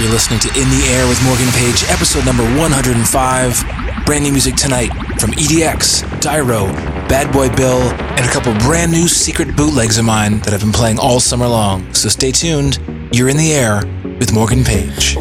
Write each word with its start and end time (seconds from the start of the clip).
You're 0.00 0.10
listening 0.10 0.38
to 0.40 0.48
In 0.50 0.68
the 0.70 0.86
Air 0.92 1.08
with 1.08 1.20
Morgan 1.24 1.48
Page, 1.54 1.82
episode 1.88 2.24
number 2.24 2.44
105. 2.56 4.06
Brand 4.06 4.22
new 4.22 4.30
music 4.30 4.54
tonight 4.54 4.90
from 5.18 5.32
EDX, 5.32 6.04
Dyro, 6.20 6.72
Bad 7.08 7.32
Boy 7.32 7.48
Bill, 7.56 7.80
and 7.80 8.20
a 8.20 8.28
couple 8.28 8.54
brand 8.60 8.92
new 8.92 9.08
secret 9.08 9.56
bootlegs 9.56 9.98
of 9.98 10.04
mine 10.04 10.38
that 10.40 10.54
I've 10.54 10.60
been 10.60 10.70
playing 10.70 11.00
all 11.00 11.18
summer 11.18 11.48
long. 11.48 11.92
So 11.94 12.08
stay 12.08 12.30
tuned. 12.30 12.78
You're 13.10 13.28
in 13.28 13.36
the 13.36 13.52
air 13.52 13.82
with 14.20 14.32
Morgan 14.32 14.62
Page. 14.62 15.16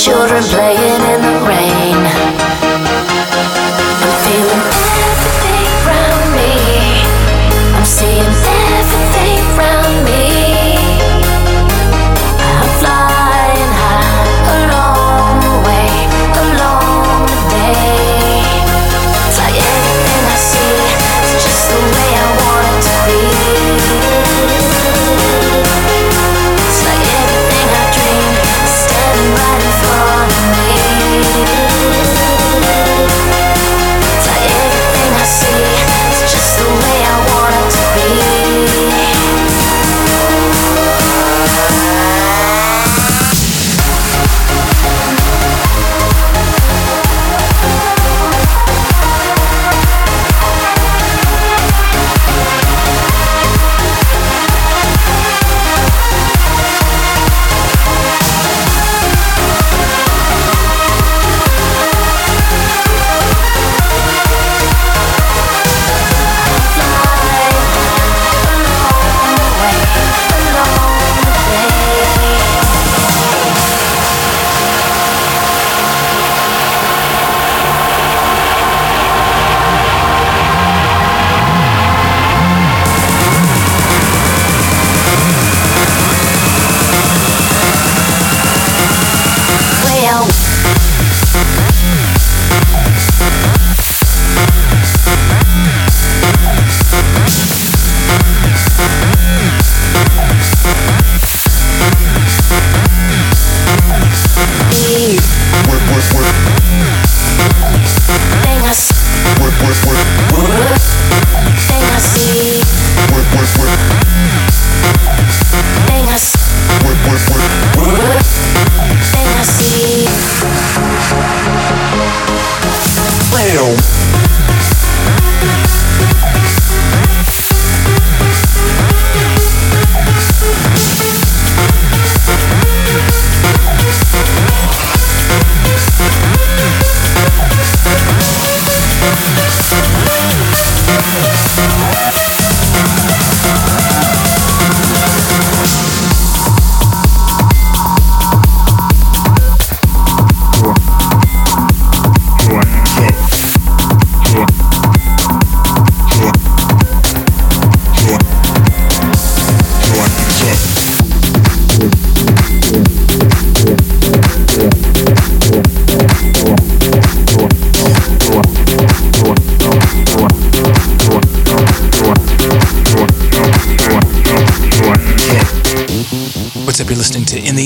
Children 0.00 0.42
playing 0.44 0.69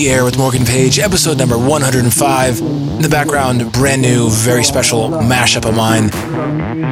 Air 0.08 0.24
with 0.24 0.36
Morgan 0.36 0.64
Page, 0.64 0.98
episode 0.98 1.38
number 1.38 1.56
105. 1.56 2.60
In 2.60 3.02
the 3.02 3.08
background, 3.08 3.72
brand 3.72 4.02
new, 4.02 4.28
very 4.30 4.62
special 4.62 5.08
mashup 5.08 5.66
of 5.66 5.74
mine. 5.74 6.08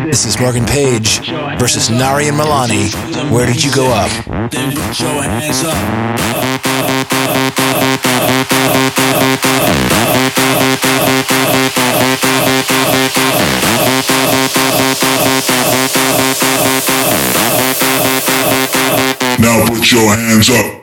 This 0.06 0.24
is 0.24 0.38
Morgan 0.40 0.64
Page 0.64 1.18
versus 1.58 1.90
Nari 1.90 2.28
and 2.28 2.38
Milani. 2.38 2.90
Where 3.30 3.46
did 3.46 3.62
you 3.62 3.74
go 3.74 3.86
up. 3.92 4.10
Now 19.38 19.66
put 19.66 19.92
your 19.92 20.14
hands 20.14 20.50
up. 20.50 20.81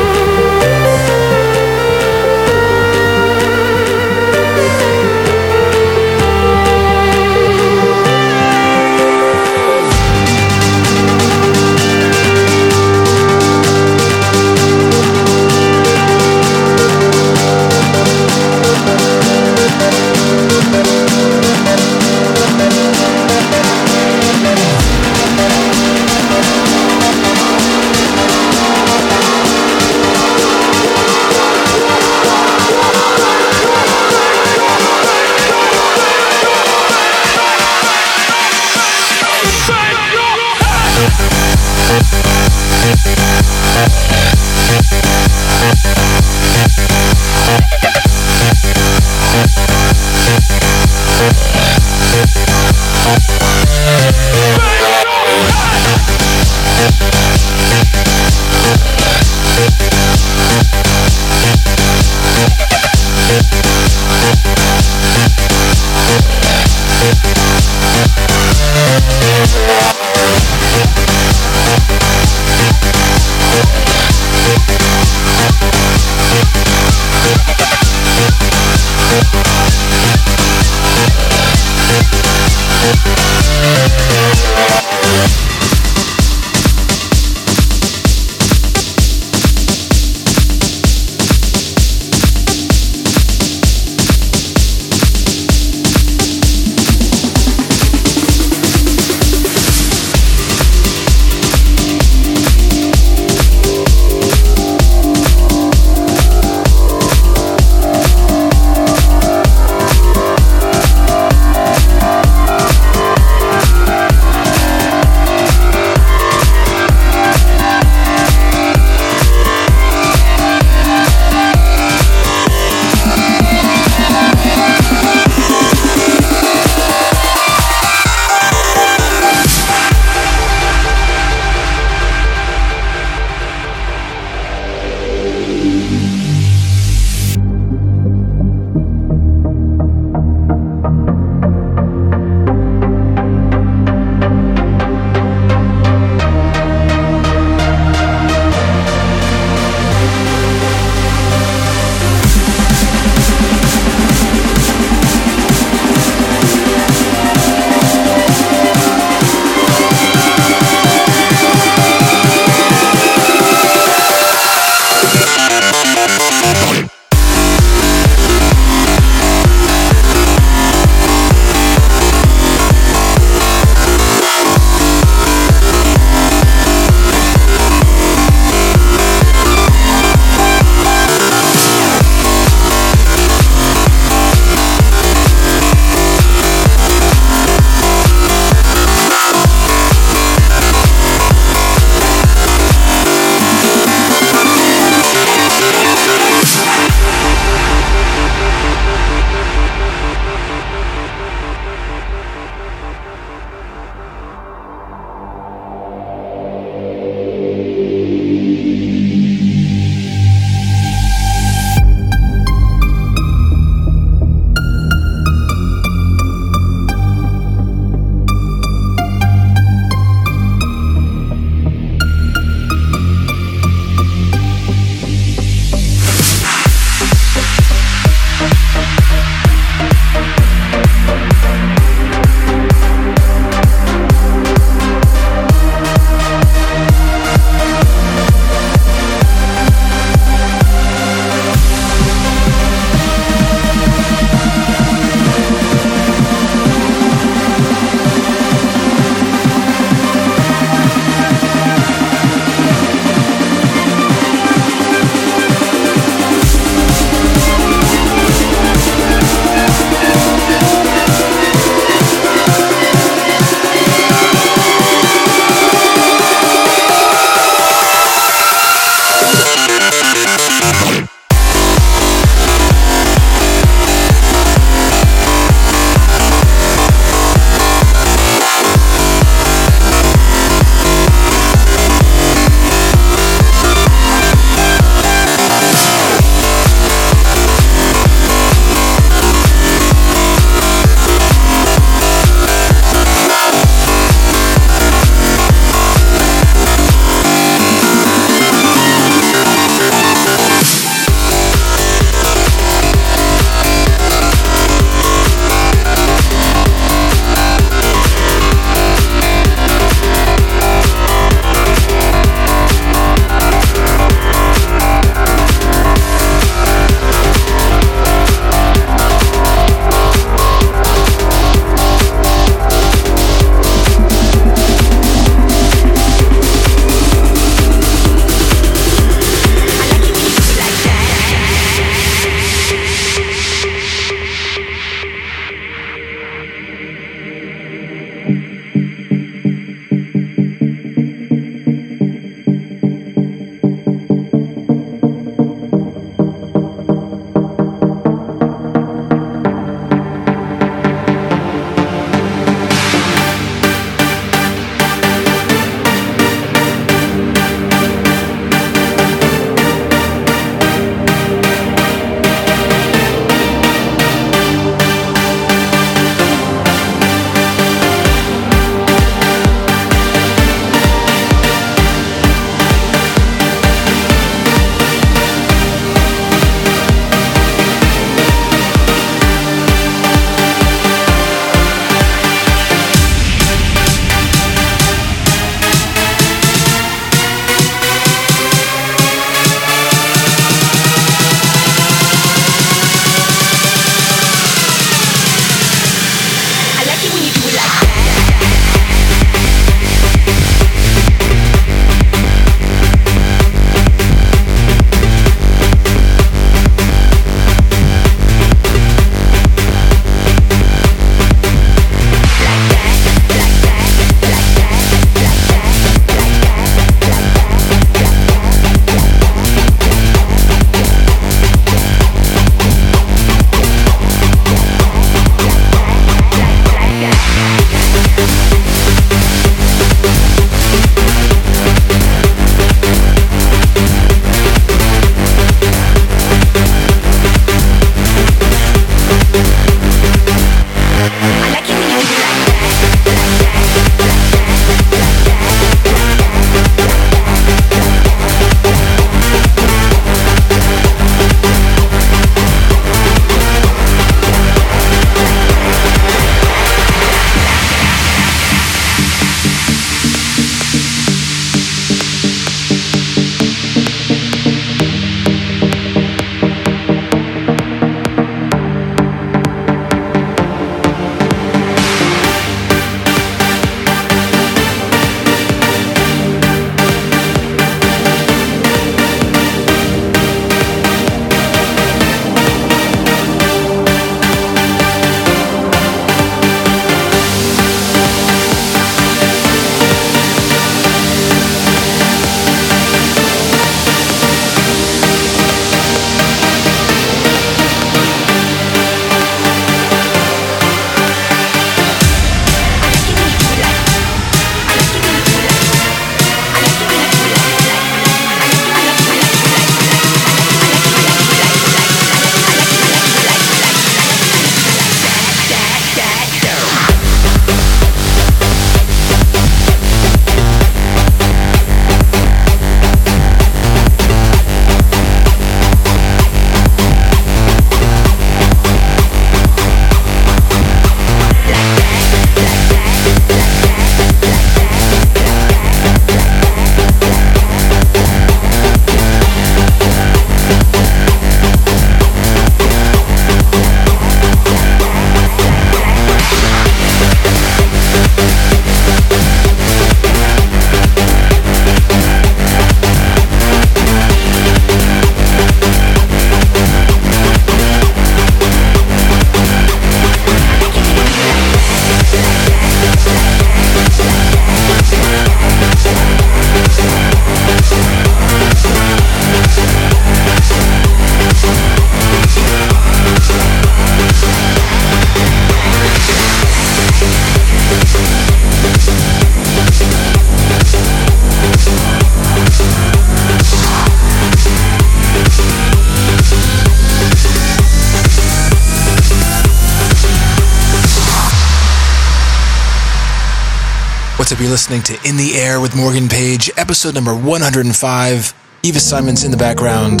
What's 594.26 594.32
up? 594.32 594.40
You're 594.40 594.50
listening 594.50 594.82
to 594.82 595.08
In 595.08 595.16
the 595.16 595.36
Air 595.36 595.60
with 595.60 595.76
Morgan 595.76 596.08
Page, 596.08 596.50
episode 596.56 596.96
number 596.96 597.14
105. 597.14 598.34
Eva 598.64 598.80
Simons 598.80 599.22
in 599.22 599.30
the 599.30 599.36
background, 599.36 600.00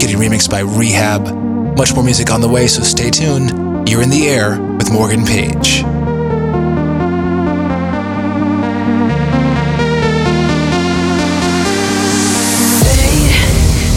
getting 0.00 0.16
remixed 0.16 0.48
by 0.48 0.62
R3hab. 0.62 1.76
Much 1.76 1.94
more 1.94 2.02
music 2.02 2.30
on 2.30 2.40
the 2.40 2.48
way, 2.48 2.66
so 2.66 2.82
stay 2.82 3.10
tuned. 3.10 3.86
You're 3.86 4.00
in 4.00 4.08
the 4.08 4.28
air 4.28 4.58
with 4.78 4.90
Morgan 4.90 5.26
Page. 5.26 5.82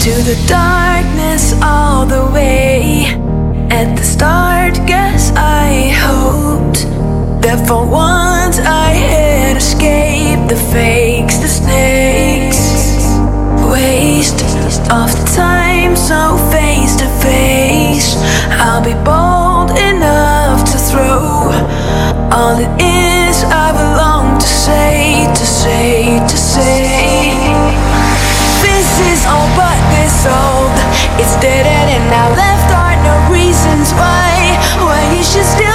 to 0.04 0.14
the 0.24 0.44
darkness 0.46 1.54
all 1.62 2.04
the 2.04 2.30
way. 2.34 3.06
At 3.70 3.96
the 3.96 4.04
start, 4.04 4.74
guess 4.86 5.32
I 5.34 5.88
hoped 5.88 6.82
that 7.42 7.66
for 7.66 7.86
escaped 7.86 8.27
the 10.48 10.56
fakes, 10.56 11.36
the 11.36 11.48
snakes. 11.48 12.62
Waste 13.70 14.42
of 14.90 15.10
time, 15.36 15.94
so 15.94 16.38
face 16.50 16.96
to 16.96 17.06
face. 17.20 18.16
I'll 18.58 18.82
be 18.82 18.94
bold 19.04 19.70
enough 19.78 20.64
to 20.72 20.78
throw 20.78 21.52
all 22.32 22.56
it 22.58 22.70
is 22.80 23.44
I 23.44 23.72
belong 23.76 24.38
to 24.38 24.46
say, 24.46 25.26
to 25.26 25.46
say, 25.46 26.18
to 26.18 26.36
say. 26.36 27.36
This 28.64 28.88
is 29.12 29.26
all 29.26 29.48
but 29.52 29.78
this 29.92 30.24
old. 30.24 30.72
It's 31.20 31.36
dead 31.42 31.66
and 31.66 32.04
now 32.08 32.28
left 32.32 32.70
are 32.72 32.96
no 33.04 33.14
reasons 33.32 33.92
why. 33.92 34.56
Why 34.80 35.00
you 35.14 35.22
should 35.22 35.44
still 35.44 35.67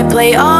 Why 0.00 0.08
play 0.08 0.34
on 0.34 0.59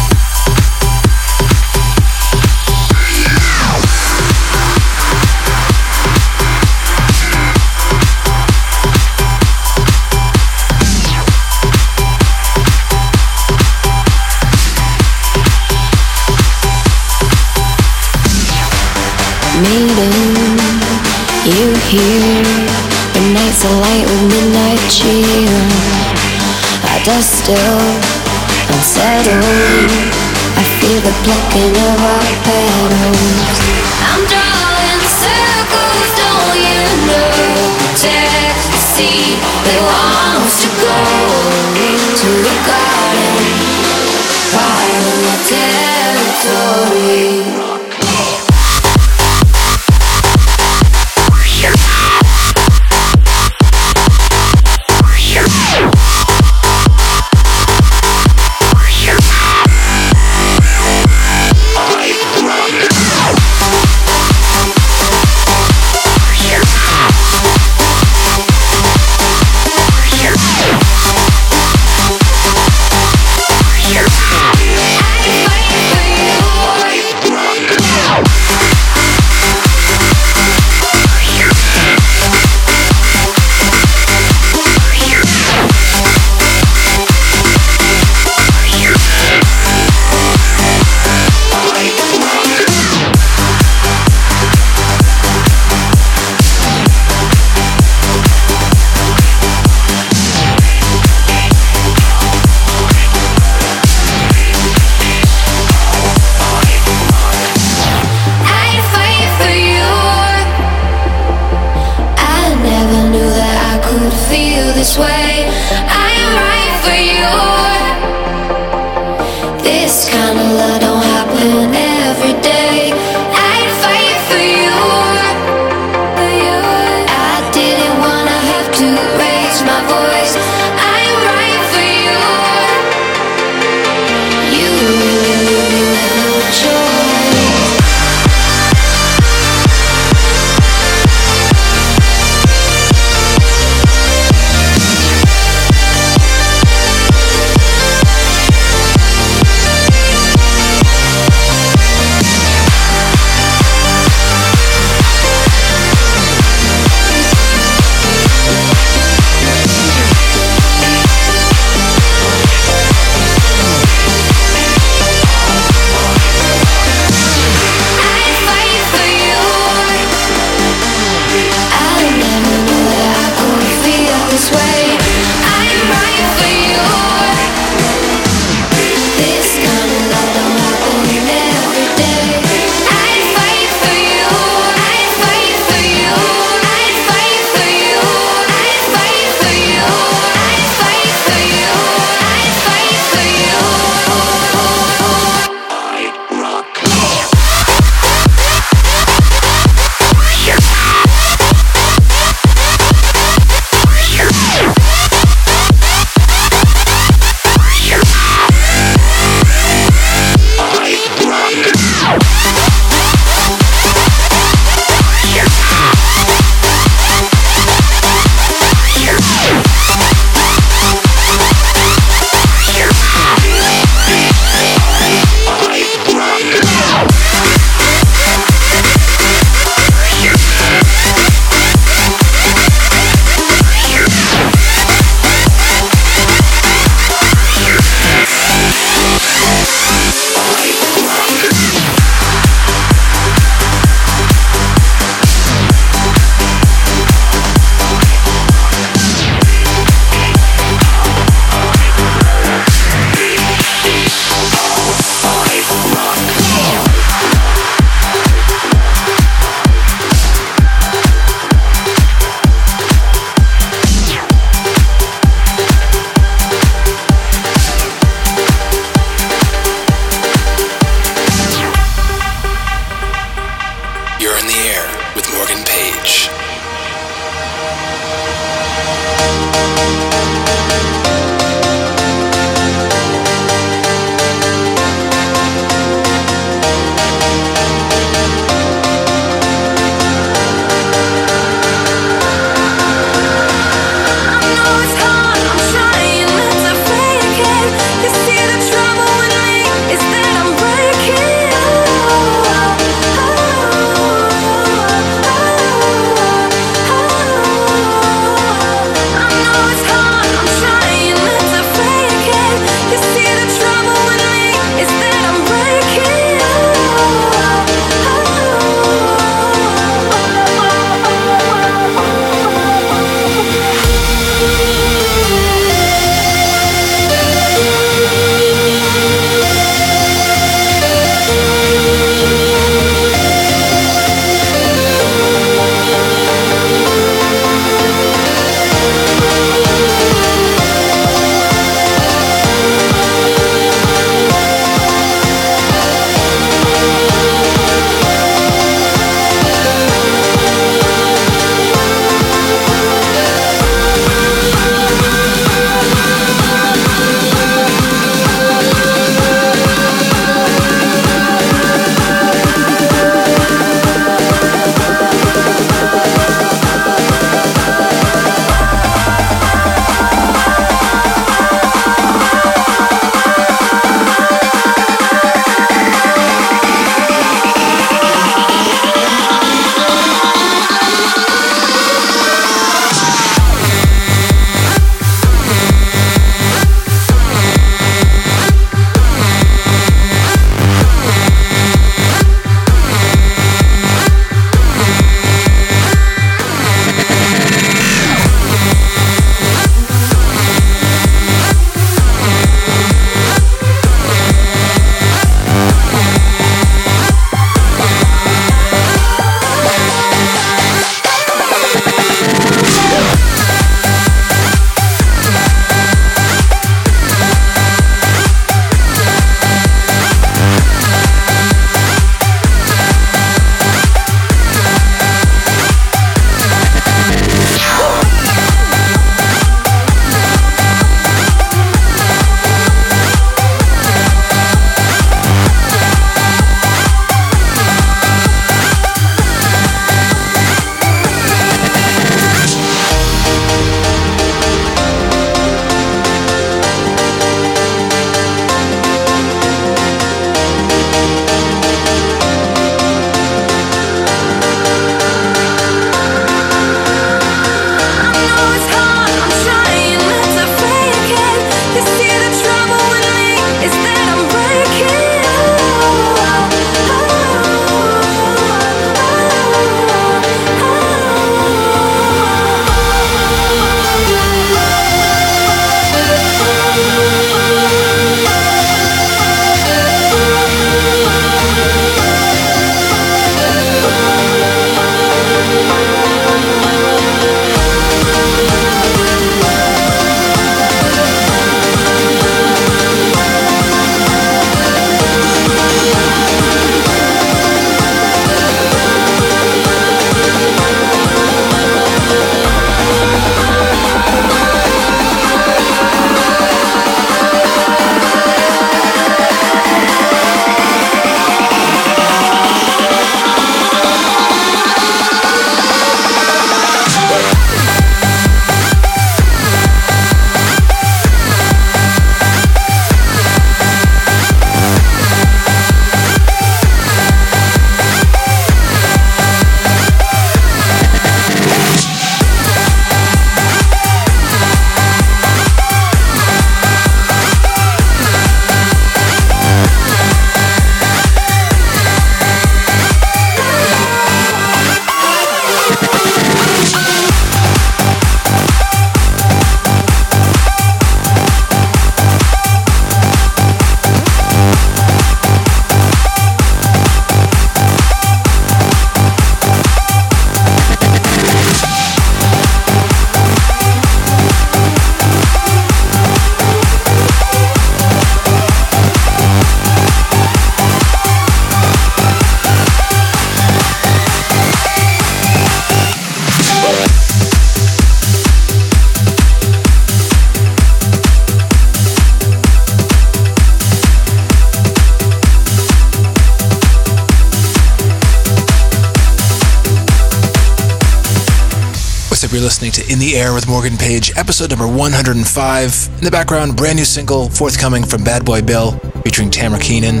You're 592.40 592.46
listening 592.46 592.72
to 592.72 592.90
In 592.90 592.98
the 592.98 593.16
Air 593.16 593.34
with 593.34 593.46
Morgan 593.46 593.76
Page, 593.76 594.12
episode 594.16 594.48
number 594.48 594.66
105. 594.66 595.88
In 595.98 596.04
the 596.04 596.10
background, 596.10 596.56
brand 596.56 596.78
new 596.78 596.86
single 596.86 597.28
forthcoming 597.28 597.84
from 597.84 598.02
Bad 598.02 598.24
Boy 598.24 598.40
Bill 598.40 598.72
featuring 599.04 599.30
Tamara 599.30 599.60
Keenan. 599.60 600.00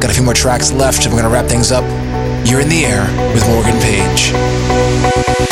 Got 0.00 0.10
a 0.10 0.14
few 0.14 0.22
more 0.22 0.32
tracks 0.32 0.72
left, 0.72 1.04
and 1.04 1.12
we're 1.12 1.20
going 1.20 1.30
to 1.30 1.34
wrap 1.38 1.44
things 1.44 1.70
up. 1.70 1.84
You're 2.48 2.60
in 2.60 2.70
the 2.70 2.86
air 2.86 3.04
with 3.34 3.46
Morgan 3.46 3.78
Page. 3.82 5.47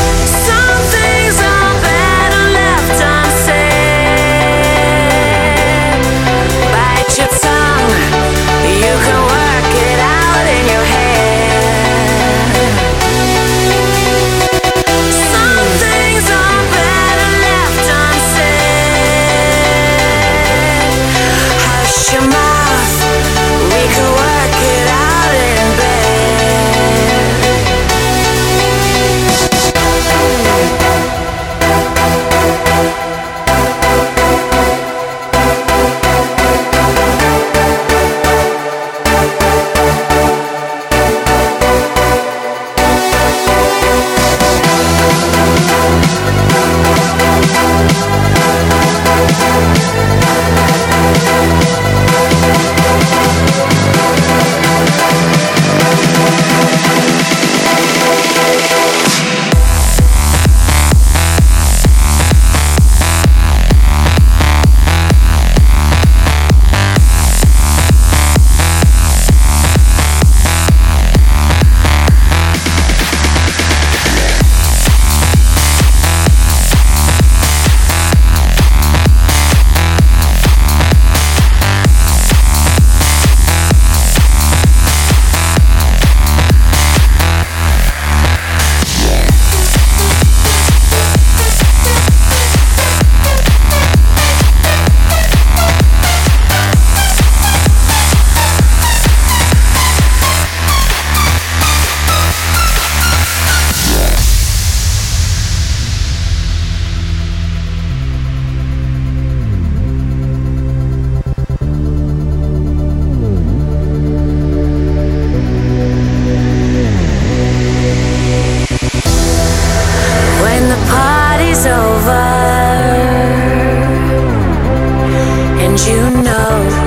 You 125.84 126.10
know 126.22 126.85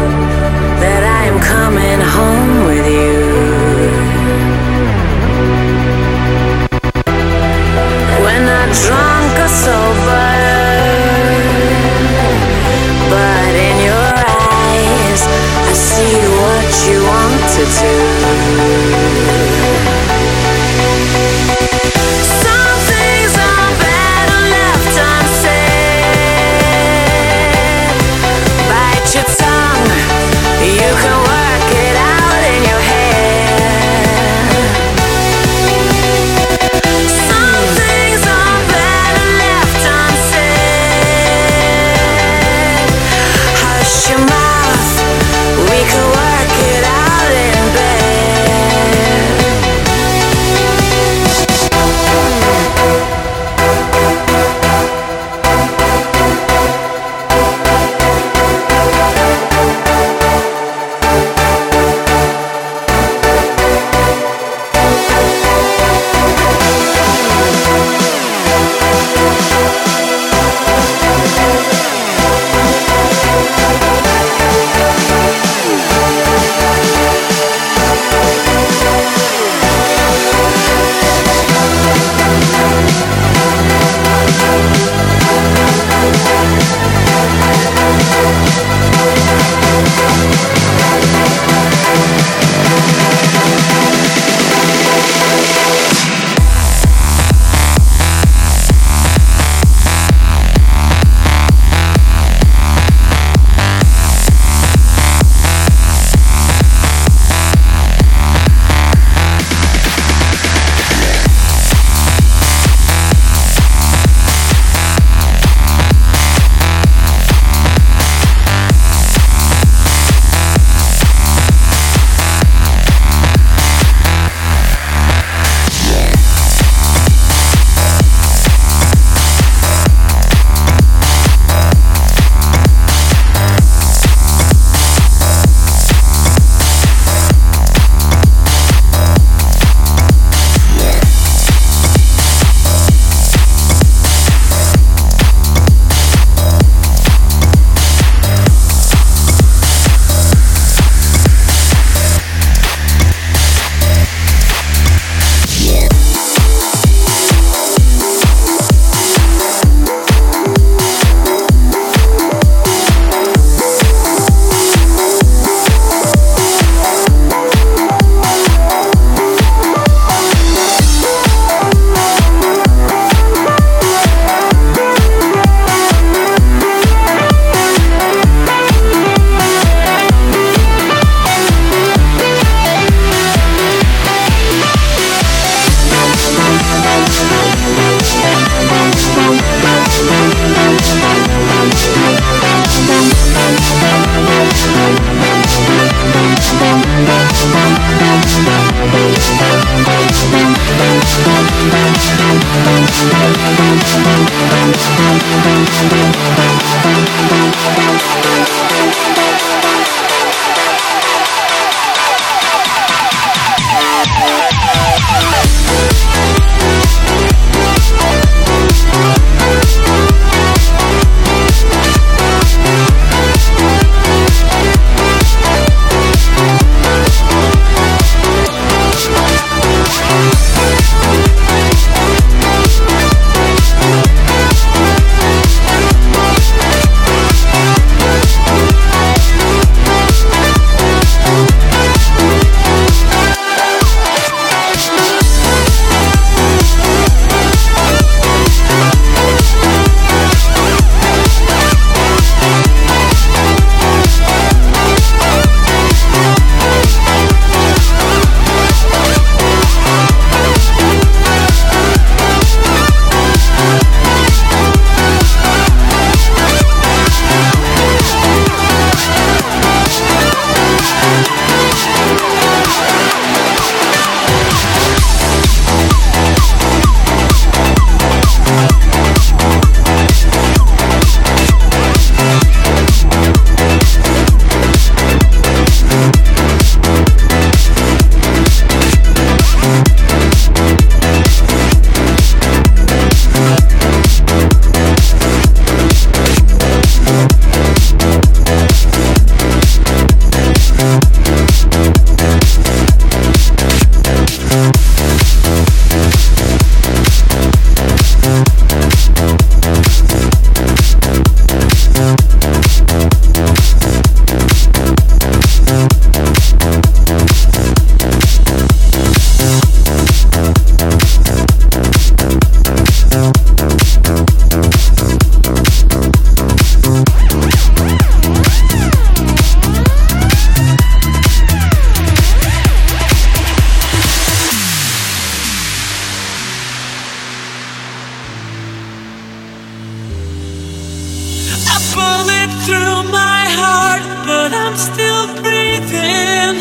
I'm 344.69 344.77
still 344.77 345.25
breathing. 345.41 346.57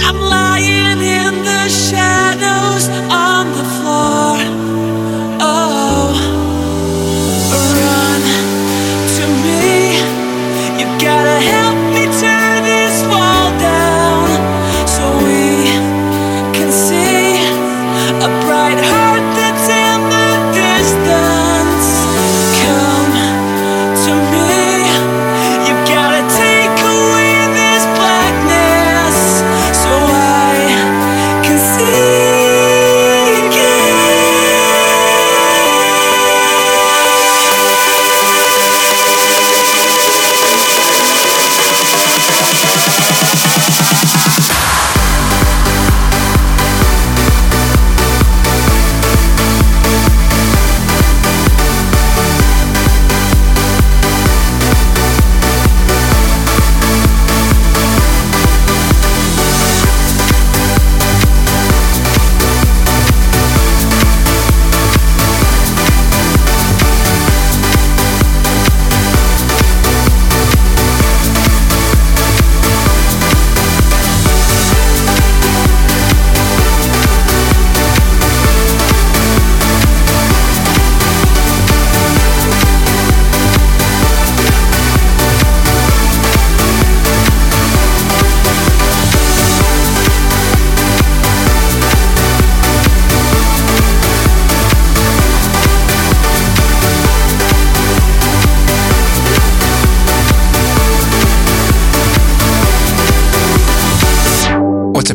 I'm 0.00 0.18
lying 0.18 1.00
in 1.02 1.44
the 1.44 1.68
shadows. 1.68 2.29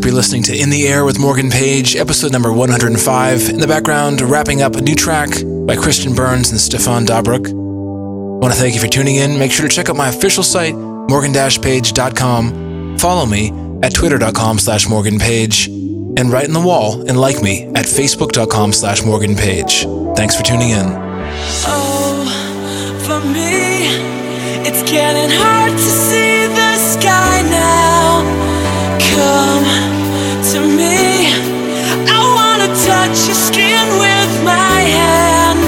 You're 0.05 0.13
listening 0.13 0.43
to 0.43 0.55
In 0.55 0.69
the 0.69 0.87
Air 0.87 1.03
with 1.03 1.17
Morgan 1.17 1.49
Page, 1.49 1.95
episode 1.95 2.31
number 2.31 2.53
105. 2.53 3.49
In 3.49 3.59
the 3.59 3.65
background, 3.65 4.21
wrapping 4.21 4.61
up 4.61 4.75
a 4.75 4.81
new 4.81 4.93
track 4.93 5.31
by 5.65 5.75
Christian 5.75 6.13
Burns 6.13 6.51
and 6.51 6.59
Stefan 6.59 7.07
Dabruck. 7.07 7.49
I 7.49 7.53
want 7.53 8.53
to 8.53 8.59
thank 8.59 8.75
you 8.75 8.79
for 8.79 8.85
tuning 8.85 9.15
in. 9.15 9.39
Make 9.39 9.51
sure 9.51 9.67
to 9.67 9.75
check 9.75 9.89
out 9.89 9.95
my 9.95 10.09
official 10.09 10.43
site, 10.43 10.75
morgan-page.com. 10.75 12.99
Follow 12.99 13.25
me 13.25 13.51
at 13.81 13.95
twitter.com 13.95 14.59
slash 14.59 14.87
morganpage. 14.87 15.69
And 15.69 16.31
write 16.31 16.45
in 16.45 16.53
the 16.53 16.61
wall 16.61 17.01
and 17.09 17.19
like 17.19 17.41
me 17.41 17.65
at 17.69 17.87
facebook.com 17.87 18.73
slash 18.73 19.03
morganpage. 19.03 19.85
Thanks 20.15 20.35
for 20.35 20.43
tuning 20.43 20.69
in. 20.69 20.85
Oh, 21.65 22.99
for 23.07 23.19
me, 23.27 23.87
it's 24.69 24.83
getting 24.83 25.31
hard 25.35 25.71
to 25.71 25.79
see 25.79 26.45
the 26.45 26.77
sky 26.77 27.41
now. 27.49 28.21
Come 28.99 29.94
to 30.55 30.61
me. 30.61 31.27
I 32.07 32.19
wanna 32.35 32.69
touch 32.87 33.17
your 33.27 33.39
skin 33.47 33.85
with 34.03 34.31
my 34.43 34.79
hand 34.99 35.67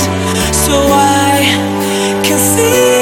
so 0.56 0.76
I 0.76 2.22
can 2.24 2.40
see. 2.40 2.97